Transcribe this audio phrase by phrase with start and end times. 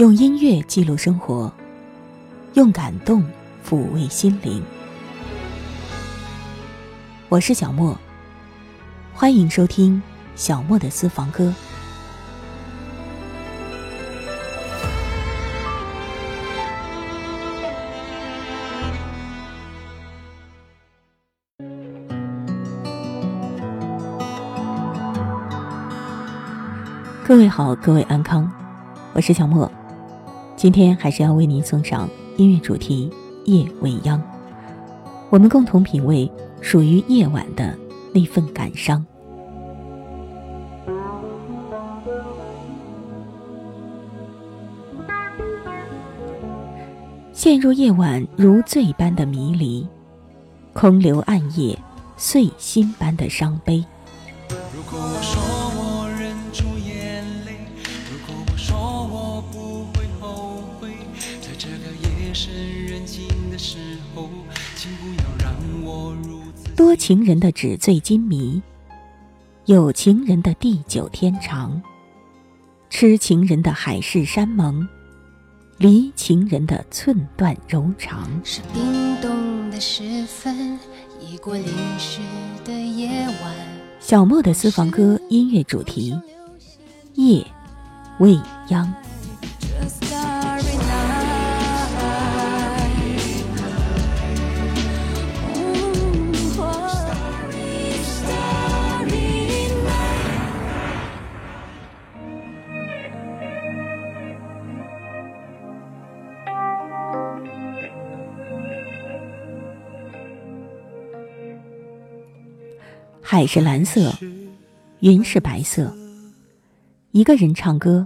[0.00, 1.52] 用音乐记录生活，
[2.54, 3.22] 用感动
[3.62, 4.64] 抚慰心灵。
[7.28, 7.94] 我是小莫，
[9.12, 10.02] 欢迎收听
[10.34, 11.52] 小莫的私房歌。
[27.22, 28.50] 各位好，各位安康，
[29.12, 29.70] 我是小莫。
[30.60, 32.06] 今天还是要为您送上
[32.36, 33.10] 音乐主题
[33.50, 34.18] 《夜未央》，
[35.30, 37.74] 我们共同品味属于夜晚的
[38.12, 39.02] 那份感伤。
[47.32, 49.88] 陷入夜晚如醉般的迷离，
[50.74, 51.74] 空留暗夜
[52.18, 53.82] 碎心般的伤悲。
[67.00, 68.60] 情人的纸醉金迷，
[69.64, 71.80] 有情人的地久天长，
[72.90, 74.86] 痴情人的海誓山盟，
[75.78, 78.28] 离情人的寸断柔肠。
[78.44, 80.78] 是冰冻的时分，
[81.18, 81.64] 已过淋
[81.98, 82.20] 湿
[82.66, 83.08] 的夜
[83.42, 83.54] 晚。
[83.98, 86.14] 小莫的私房歌音乐主题：
[87.14, 87.42] 夜
[88.18, 88.92] 未央。
[113.32, 114.12] 海是蓝色，
[114.98, 115.96] 云是白色。
[117.12, 118.04] 一个人唱歌，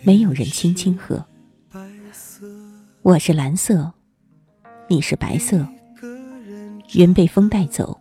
[0.00, 1.22] 没有人轻轻和。
[3.02, 3.92] 我是蓝色，
[4.88, 5.68] 你是白色。
[6.94, 8.00] 云被风带走，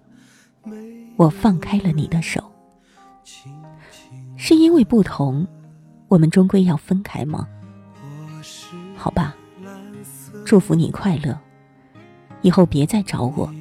[1.18, 2.42] 我放开了你的手。
[4.38, 5.46] 是因为不同，
[6.08, 7.46] 我们终归要分开吗？
[8.96, 9.36] 好吧，
[10.46, 11.38] 祝福你快乐，
[12.42, 13.54] 以后别再找我。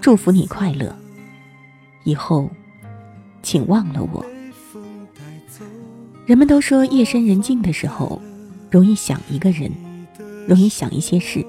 [0.00, 0.96] 祝福你快乐。
[2.04, 2.48] 以后，
[3.42, 4.24] 请忘了我。
[6.26, 8.20] 人们都说夜深人静的时候，
[8.70, 9.70] 容易想一个人，
[10.46, 11.44] 容易想一些事。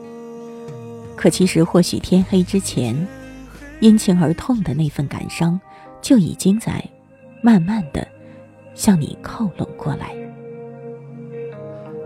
[1.15, 3.07] 可其实，或许天黑之前，
[3.79, 5.59] 因情而痛的那份感伤，
[6.01, 6.83] 就已经在
[7.41, 8.05] 慢慢的
[8.73, 10.13] 向你靠拢过来。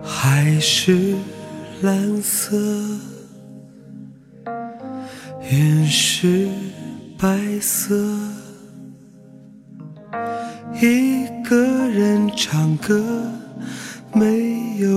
[0.03, 1.15] 海是
[1.81, 2.55] 蓝色，
[5.51, 6.47] 云是
[7.17, 7.95] 白色。
[10.81, 13.03] 一个人唱歌，
[14.13, 14.87] 没有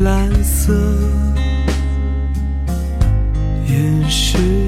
[0.00, 0.74] 蓝色
[3.68, 4.63] 岩石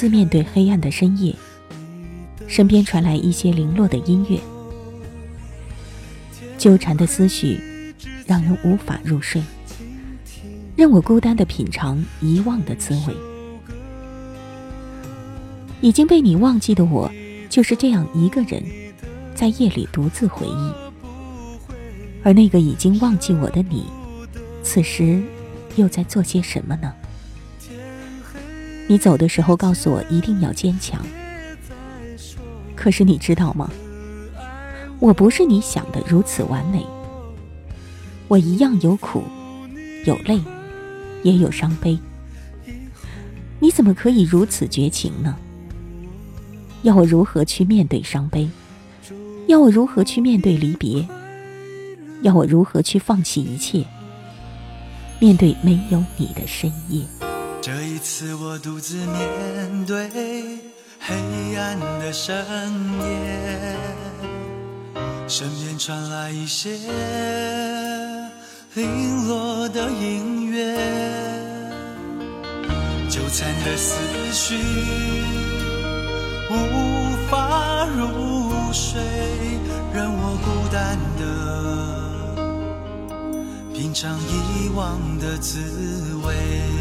[0.00, 1.36] 自面对黑暗的深夜，
[2.48, 4.40] 身边传来一些零落的音乐，
[6.56, 7.60] 纠缠的思绪
[8.26, 9.42] 让人无法入睡，
[10.74, 13.14] 任我孤单的品尝遗忘的滋味。
[15.82, 17.12] 已经被你忘记的我，
[17.50, 18.64] 就是这样一个人，
[19.34, 20.72] 在夜里独自回忆，
[22.22, 23.84] 而那个已经忘记我的你，
[24.62, 25.22] 此时
[25.76, 26.90] 又在做些什么呢？
[28.90, 31.00] 你走的时候告诉我一定要坚强，
[32.74, 33.70] 可是你知道吗？
[34.98, 36.84] 我不是你想的如此完美，
[38.26, 39.22] 我一样有苦，
[40.04, 40.40] 有泪，
[41.22, 41.96] 也有伤悲。
[43.60, 45.36] 你怎么可以如此绝情呢？
[46.82, 48.50] 要我如何去面对伤悲？
[49.46, 51.06] 要我如何去面对离别？
[52.22, 53.84] 要我如何去放弃一切，
[55.20, 57.04] 面对没有你的深夜？
[57.62, 60.08] 这一次我独自面对
[60.98, 61.14] 黑
[61.56, 62.34] 暗的深
[63.02, 63.76] 夜，
[65.28, 66.70] 身边传来一些
[68.72, 70.74] 零落的音乐，
[73.10, 73.94] 纠缠的思
[74.32, 74.56] 绪
[76.50, 76.54] 无
[77.30, 79.02] 法入睡，
[79.92, 81.22] 让我孤单的
[83.74, 85.60] 品尝遗忘的滋
[86.24, 86.79] 味。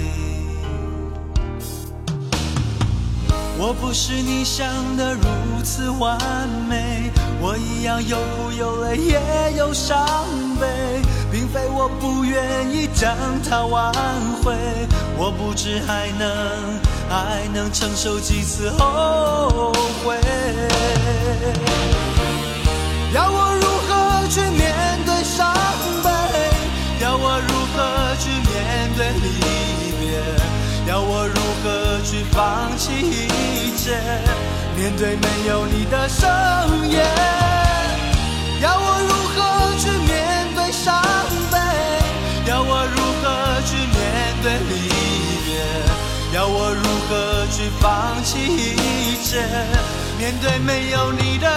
[3.61, 4.65] 我不是你想
[4.95, 5.21] 的如
[5.65, 6.17] 此完
[6.69, 7.11] 美，
[7.41, 9.19] 我一样有苦有泪也
[9.57, 10.07] 有伤
[10.57, 10.65] 悲，
[11.29, 13.13] 并非我不愿意将
[13.43, 13.91] 它挽
[14.41, 14.55] 回，
[15.17, 16.25] 我不知还能
[17.09, 19.73] 还能承受几次后
[20.05, 20.15] 悔。
[23.13, 24.73] 要我如何去面
[25.05, 25.53] 对伤
[26.01, 26.09] 悲？
[27.01, 29.27] 要我如何去面对离
[29.99, 30.23] 别？
[30.87, 33.27] 要我如何去放弃
[34.75, 36.27] 面对没有你的深
[36.89, 37.03] 夜？
[38.61, 39.37] 要我如何
[39.77, 41.01] 去面对伤
[41.51, 41.55] 悲？
[42.49, 43.23] 要我如何
[43.65, 43.97] 去面
[44.41, 44.71] 对离
[45.45, 45.49] 别？
[46.31, 49.41] 要我如何去放弃一切，
[50.17, 51.47] 面对没有你的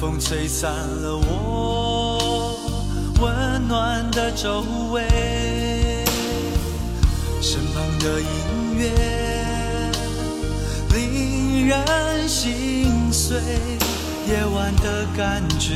[0.00, 2.56] 风吹散了我
[3.20, 5.02] 温暖的周围，
[7.42, 8.26] 身旁的音
[8.78, 8.88] 乐
[10.94, 13.40] 令人心碎，
[14.28, 15.74] 夜晚的感觉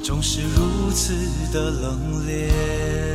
[0.00, 1.12] 总是如此
[1.52, 3.09] 的冷冽。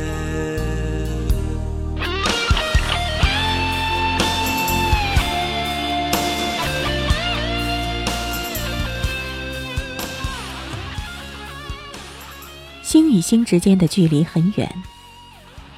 [12.86, 14.72] 心与心之间的距离很远，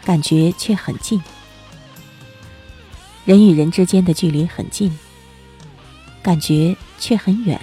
[0.04, 1.18] 感觉却很近；
[3.24, 4.92] 人与人之间的距离很近，
[6.20, 7.58] 感觉却很远。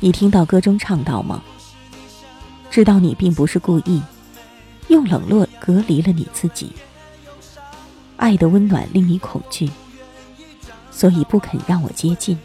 [0.00, 1.42] 你听到歌中唱到吗？
[2.70, 4.00] 知道你并不是故意，
[4.88, 6.72] 用冷落隔离了你自己。
[8.16, 9.70] 爱的温暖令你恐惧，
[10.90, 12.38] 所以不肯让我接近。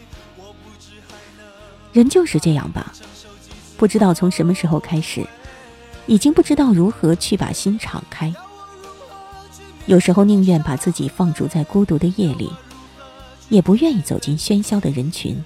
[1.94, 2.92] 人就是这样吧。
[3.76, 5.26] 不知道从什么时候开始，
[6.06, 8.32] 已经不知道如何去把心敞开。
[9.86, 12.52] 有时候宁愿把自己放逐在孤独的夜里，
[13.48, 15.42] 也不愿意走进喧嚣的人群。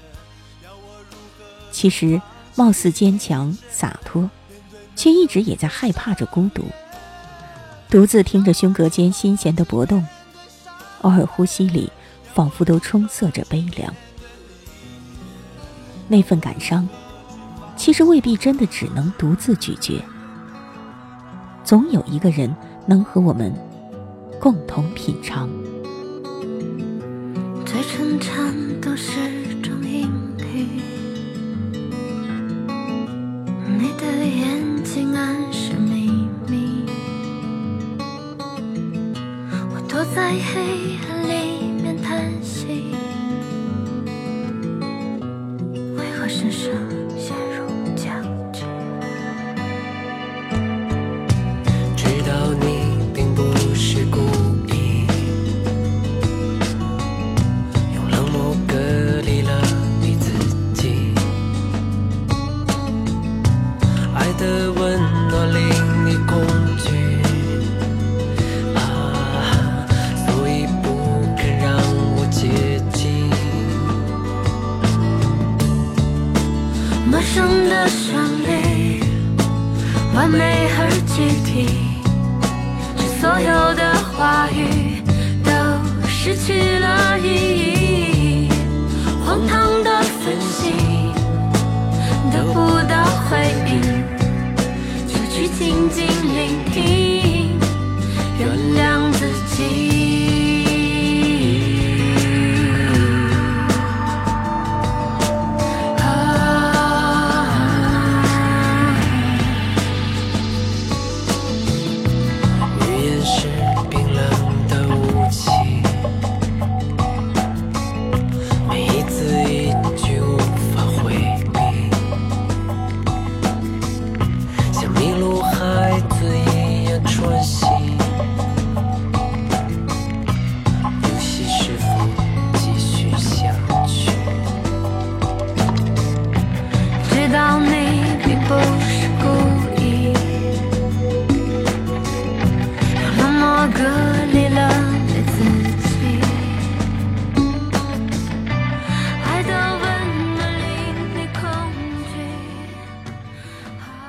[1.72, 2.20] 其实，
[2.54, 4.28] 貌似坚强洒脱，
[4.94, 6.64] 却一直也在害怕着孤独。
[7.88, 10.06] 独自听着胸膈间心弦的搏动，
[11.02, 11.90] 偶尔呼吸里
[12.34, 13.94] 仿佛都充塞着悲凉。
[16.08, 16.86] 那份感伤。
[17.76, 20.02] 其实未必真的只能独自咀嚼，
[21.62, 22.52] 总有一个人
[22.86, 23.54] 能和我们
[24.40, 25.48] 共同品尝。
[27.64, 29.12] 最沉沉都是
[29.62, 30.80] 种阴雨，
[33.78, 36.10] 你的眼睛暗示秘
[36.48, 36.86] 密，
[39.70, 42.66] 我躲在黑暗里面叹息，
[45.96, 46.72] 为何身上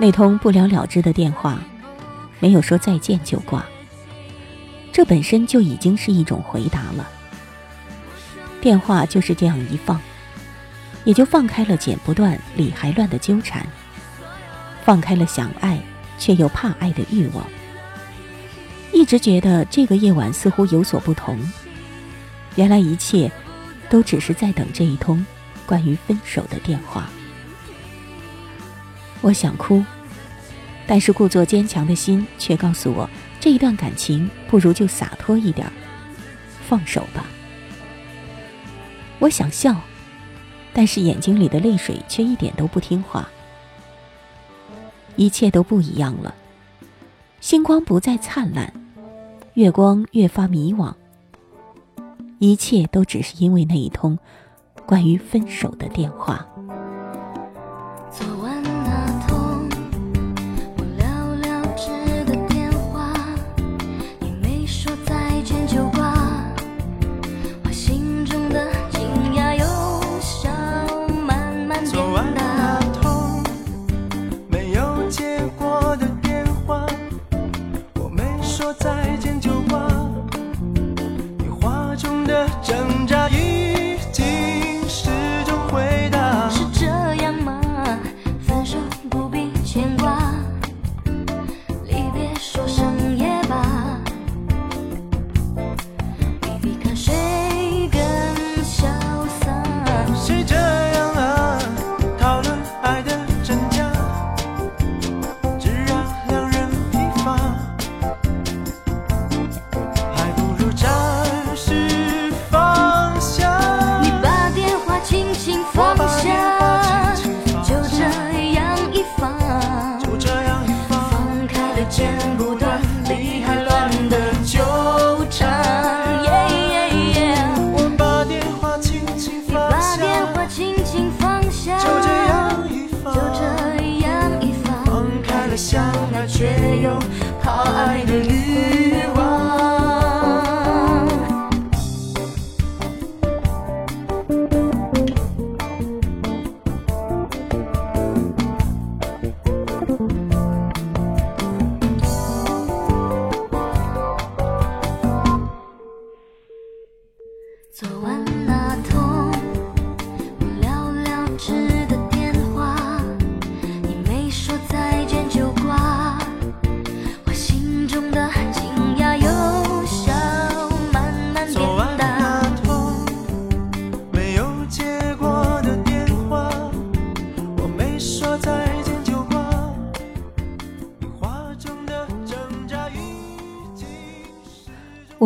[0.08, 1.60] 那通不了了之的电话，
[2.40, 3.66] 没有说再见就挂，
[4.94, 7.06] 这本身就已经是一种回答了。
[8.62, 10.00] 电话就是这样一放，
[11.04, 13.68] 也就放开了剪不断、理还乱的纠缠，
[14.82, 15.78] 放开了想爱
[16.18, 17.46] 却又怕爱的欲望。
[18.94, 21.38] 一直觉得这个夜晚似乎有所不同，
[22.56, 23.30] 原来一切
[23.90, 25.26] 都只是在等这一通
[25.66, 27.10] 关于分手的电话。
[29.20, 29.84] 我想哭，
[30.88, 33.10] 但是故作坚强的心却告诉我，
[33.42, 35.70] 这一段感情不如就洒脱一点，
[36.68, 37.26] 放手吧。
[39.20, 39.76] 我想笑，
[40.72, 43.28] 但是眼睛里的泪水却一点都不听话。
[45.18, 46.34] 一切都不一样了，
[47.42, 48.72] 星光不再灿烂，
[49.56, 50.94] 月光越发迷惘。
[52.40, 54.18] 一切都只是因为那一通
[54.86, 56.48] 关于分手的电话。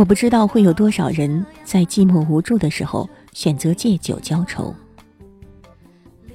[0.02, 4.74] 我不知道会有多少人在寂寞无助的时候选择借酒浇愁。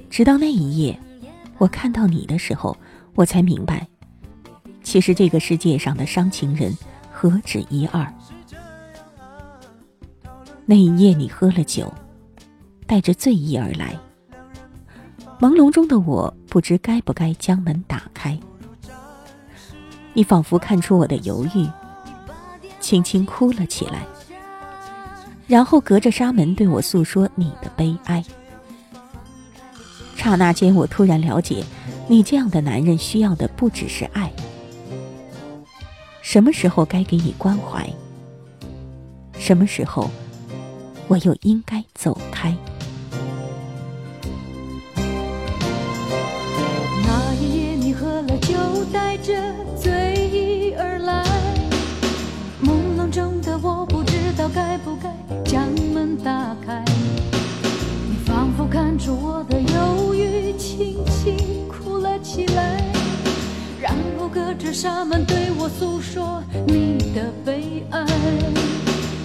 [0.09, 0.97] 直到那一夜，
[1.57, 2.77] 我看到你的时候，
[3.13, 3.85] 我才明白，
[4.83, 6.73] 其实这个世界上的伤情人
[7.11, 8.07] 何止一二。
[10.65, 11.93] 那一夜，你喝了酒，
[12.85, 13.99] 带着醉意而来。
[15.41, 18.39] 朦胧中的我不知该不该将门打开。
[20.13, 21.69] 你仿佛看出我的犹豫，
[22.87, 24.07] 轻轻哭了起来，
[25.45, 28.23] 然后隔着纱门对我诉说你的悲哀。
[30.15, 31.65] 刹那间，我突然了解，
[32.07, 34.31] 你这样的男人需要的不只是爱。
[36.21, 37.85] 什么时候该给你关怀？
[39.37, 40.09] 什么时候，
[41.09, 42.55] 我又应该走开？
[54.57, 55.07] 该不该
[55.45, 56.83] 将门打开。
[58.09, 62.81] 你仿佛看出我的忧郁，轻轻哭了起来，
[63.79, 68.03] 然后隔着纱门对我诉说你的悲哀。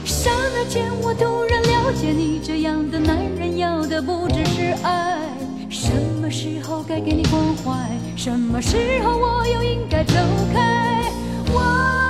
[0.05, 5.19] 刹那间，我突然了解，你这样的男人要的不只是爱。
[5.71, 7.89] 什么时候该给你关怀？
[8.17, 10.13] 什么时候我又应该走
[10.53, 11.11] 开？
[11.51, 12.02] 我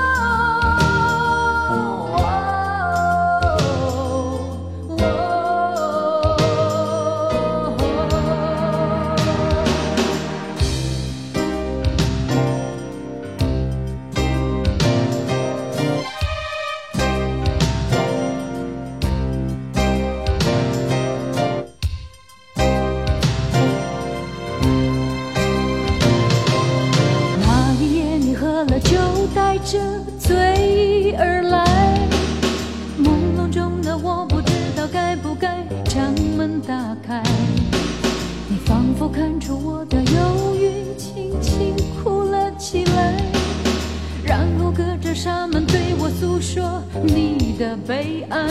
[47.87, 48.49] 悲哀。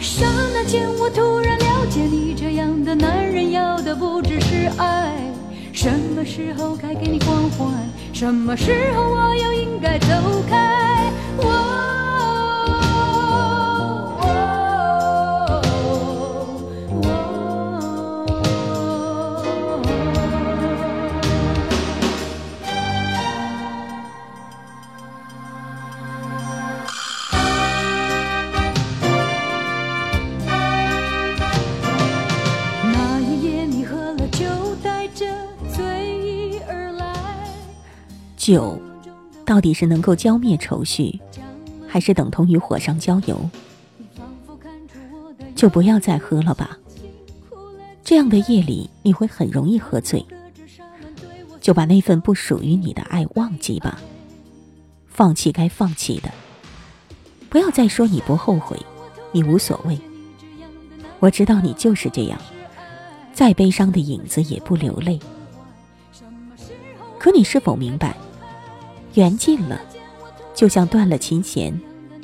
[0.00, 5.14] 刹那间，我突然了解，你这样的男人要的不只是爱。
[5.72, 7.64] 什么时候该给你关怀？
[8.12, 10.06] 什么时候我又应该走
[10.48, 11.10] 开？
[11.38, 11.91] 我
[38.42, 38.76] 酒
[39.46, 41.16] 到底是能够浇灭愁绪，
[41.86, 43.38] 还是等同于火上浇油？
[45.54, 46.76] 就不要再喝了吧。
[48.02, 50.26] 这样的夜里，你会很容易喝醉。
[51.60, 54.00] 就把那份不属于你的爱忘记吧，
[55.06, 56.28] 放弃该放弃的。
[57.48, 58.76] 不要再说你不后悔，
[59.30, 59.96] 你无所谓。
[61.20, 62.40] 我知道你就是这样，
[63.32, 65.20] 再悲伤的影子也不流泪。
[67.20, 68.16] 可你是否明白，
[69.14, 69.80] 缘尽了，
[70.54, 71.78] 就像断了琴弦，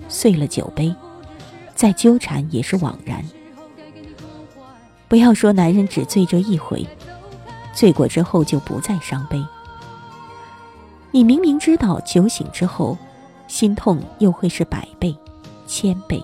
[0.08, 0.94] 碎了酒杯，
[1.74, 3.22] 再纠缠也是枉然。
[5.06, 6.86] 不要说男人只醉这一回，
[7.72, 9.42] 醉过之后就不再伤悲。
[11.10, 12.96] 你明明知道酒醒之后，
[13.46, 15.16] 心痛又会是百倍、
[15.66, 16.22] 千倍，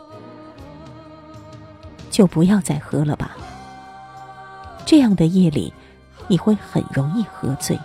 [2.11, 3.37] 就不要再喝了吧。
[4.87, 5.73] 这样的夜里，
[6.29, 7.79] 你会很容易喝醉。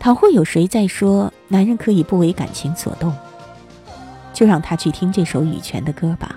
[0.00, 3.14] 倘或有谁在说男人可以不为感情所动，
[4.32, 6.34] 就让他去听这首羽泉的歌吧，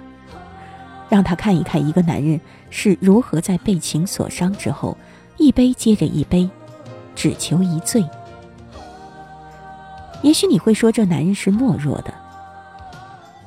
[1.07, 4.97] 让他看一看一个男人是如何在被情所伤之后，
[5.37, 6.49] 一杯接着一杯，
[7.15, 8.03] 只求一醉。
[10.21, 12.13] 也许你会说这男人是懦弱的，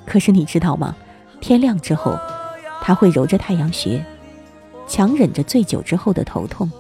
[0.07, 0.97] 可是你知道吗？
[1.43, 2.19] 天亮之后，
[2.81, 4.03] 他会揉着太阳穴，
[4.89, 6.73] 强忍着醉酒之后的头痛。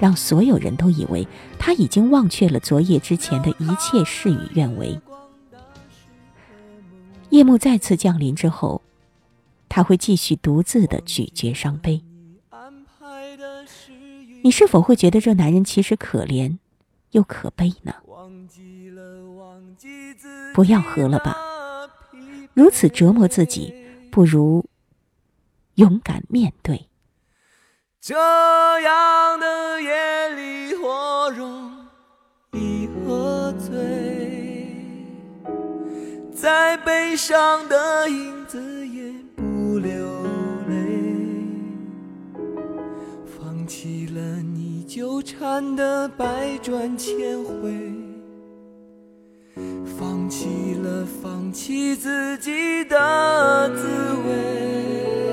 [0.00, 4.98] 让所有人都以为他已经忘却了昨夜之前的一切事与愿违。
[7.28, 8.82] 夜幕再次降临之后，
[9.68, 12.02] 他会继续独自的咀嚼伤悲。
[14.42, 16.56] 你是否会觉得这男人其实可怜，
[17.12, 17.94] 又可悲呢？
[20.54, 21.36] 不要喝了吧，
[22.54, 23.72] 如此折磨自己，
[24.10, 24.66] 不如
[25.76, 26.89] 勇敢面对。
[28.02, 31.70] 这样的夜里，我容
[32.52, 33.76] 易喝醉，
[36.34, 39.92] 再悲伤的影子也不流
[40.66, 41.04] 泪，
[43.26, 47.70] 放弃了你纠缠的百转千回，
[49.84, 53.86] 放弃了放弃自己的滋
[54.26, 55.29] 味。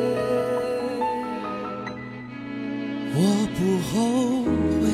[3.94, 4.44] 后
[4.82, 4.90] 悔，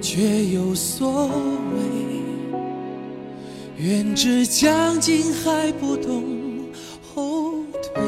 [0.00, 1.32] 却有所谓。
[3.78, 6.24] 愿知将尽还不懂
[7.14, 8.02] 后退，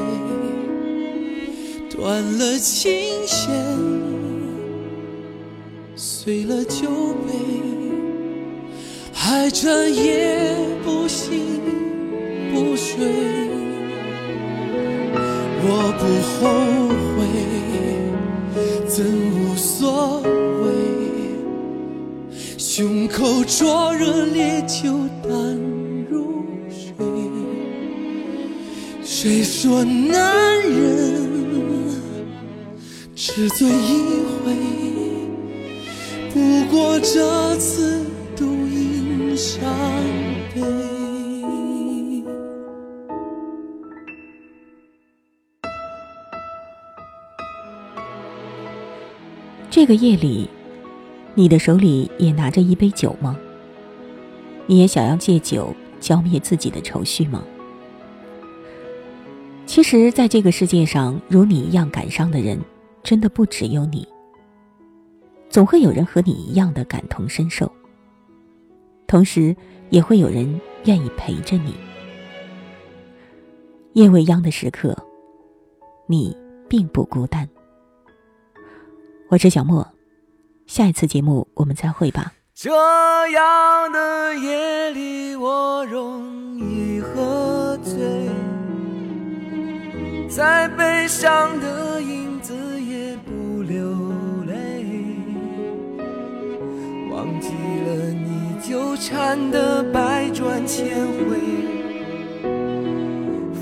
[1.88, 3.49] 断了琴弦，
[5.95, 6.88] 碎了酒
[7.25, 7.33] 杯，
[9.12, 11.61] 还彻夜不醒
[12.53, 13.07] 不睡。
[15.62, 16.38] 我不后
[23.21, 24.91] 口灼热烈酒
[25.23, 25.31] 淡
[26.09, 26.97] 如水。
[29.05, 31.29] 谁说男人
[33.15, 34.57] 只醉一回？
[36.33, 39.63] 不过这次独饮伤
[40.55, 40.63] 悲。
[49.69, 50.49] 这个夜里，
[51.35, 53.38] 你的手里也拿着一杯酒吗？
[54.66, 57.43] 你也想要借酒浇灭自己的愁绪吗？
[59.66, 62.59] 其实，在这个世界上，如你一样感伤的人，
[63.03, 64.07] 真的不只有你。
[65.49, 67.71] 总会有人和你一样的感同身受，
[69.07, 69.55] 同时
[69.90, 71.75] 也会有人愿意陪着你。
[73.95, 74.97] 夜未央的时刻，
[76.07, 76.37] 你
[76.69, 77.49] 并不孤单。
[79.29, 79.87] 我是小莫，
[80.71, 82.33] 下一次节目我们再会吧。
[82.55, 86.23] 这样的夜里，我容
[86.61, 87.99] 易喝醉，
[90.29, 93.83] 再悲伤的影子也不流
[94.47, 94.87] 泪，
[97.11, 100.97] 忘记了你纠缠的百转千
[101.29, 101.37] 回，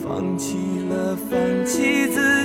[0.04, 0.58] 放弃
[0.90, 2.37] 了放弃自己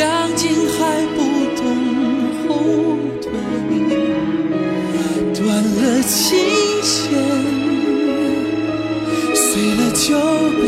[0.00, 1.20] 将尽，还不
[1.60, 1.62] 懂
[2.48, 2.48] 后
[3.20, 3.28] 退。
[5.34, 6.28] 断了琴
[6.82, 7.04] 弦，
[9.34, 10.08] 碎了酒
[10.56, 10.64] 杯，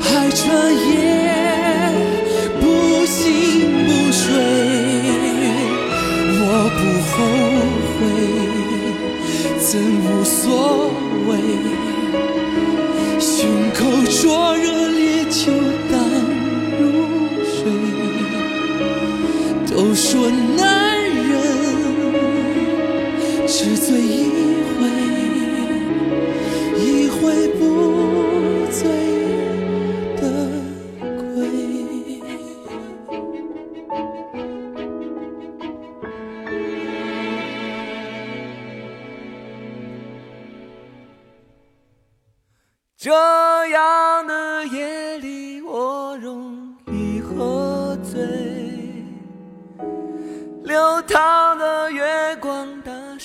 [0.00, 0.90] 还彻夜
[2.60, 2.62] 不
[3.06, 3.22] 醒
[3.86, 4.20] 不睡。
[6.42, 6.44] 我
[6.74, 6.80] 不
[7.12, 7.14] 后
[7.94, 7.96] 悔。
[9.60, 9.70] 怎
[10.02, 10.42] 无所
[11.28, 11.30] 谓？
[13.20, 13.30] 胸
[13.72, 13.80] 口
[14.20, 14.20] 灼
[14.56, 14.66] 热
[23.62, 24.26] 只醉一
[24.74, 24.90] 回，
[26.76, 28.82] 一回不醉
[30.16, 30.22] 的
[31.32, 31.38] 归。
[42.96, 43.12] 这
[43.68, 48.18] 样的夜里，我容易喝醉。
[50.64, 51.41] 流淌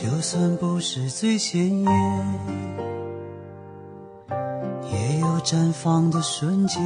[0.00, 1.92] 就算不是最鲜艳，
[4.92, 6.78] 也有绽放的瞬间。